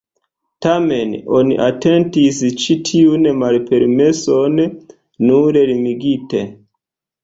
[0.65, 4.61] Tamen oni atentis ĉi tiun malpermeson
[5.31, 6.49] nur limigite.